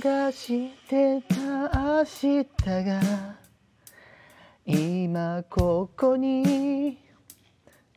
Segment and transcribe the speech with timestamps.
[0.00, 1.36] 探してた
[1.78, 3.36] 明日が
[4.64, 6.96] 今ここに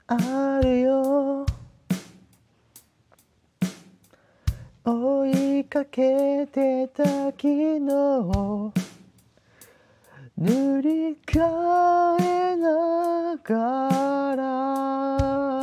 [0.05, 1.45] あるよ。
[4.83, 8.73] 追いかけてた昨日塗
[10.81, 15.61] り替えながら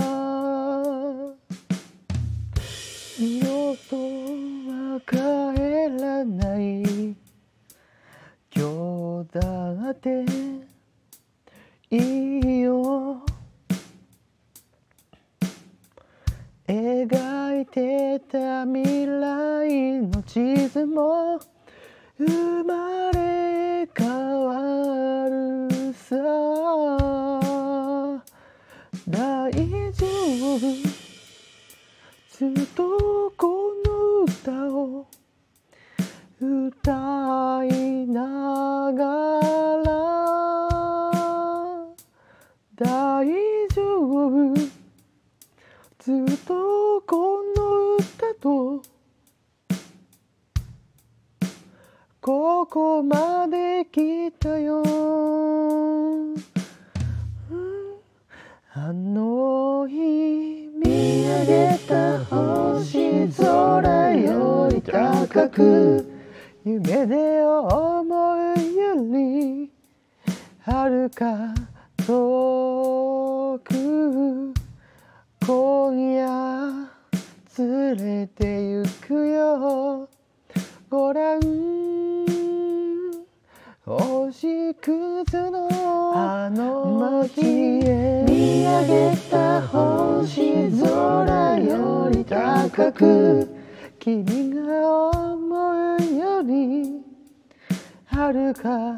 [3.18, 5.51] 二度とは帰
[6.24, 6.82] ない。
[8.54, 10.24] 今日だって
[11.90, 13.22] いいよ。
[16.66, 21.40] 描いてた未来の地図も
[22.18, 24.08] 生まれ変
[24.44, 26.16] わるさ。
[29.08, 29.50] 大
[29.92, 30.06] 丈
[30.56, 30.58] 夫。
[32.30, 35.06] ずっとこの歌を
[36.80, 39.04] 歌いなが
[39.84, 39.92] ら
[42.74, 43.26] 大
[43.68, 44.54] 丈夫。
[45.98, 48.82] ずっとこの歌と
[52.20, 54.82] ここまで来たよ、
[58.74, 66.11] あの日見上げた星空より高く
[66.64, 68.38] 夢で思う
[68.72, 69.68] より
[70.60, 71.52] 遥か
[72.06, 74.54] 遠く
[75.44, 76.88] 今夜
[77.58, 78.44] 連れて
[78.76, 80.08] 行くよ。
[80.88, 81.40] ごらん
[83.84, 85.68] 星屑の
[86.14, 93.48] あの街へ見上げた星空より高く。
[93.98, 94.24] 君
[94.54, 95.81] が思う
[98.32, 98.96] るか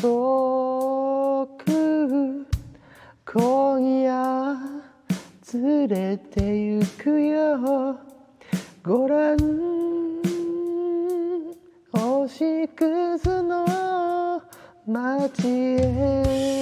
[0.00, 2.46] 遠く
[3.24, 4.56] 今夜
[5.54, 7.98] 連れて行くよ。
[8.84, 9.36] ご覧
[11.92, 14.42] 星屑の
[14.86, 16.55] 街へ。